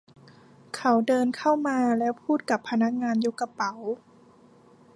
[0.75, 3.73] เขาเดินเข้ามาและพูดกับพนักงานยกกระเป๋า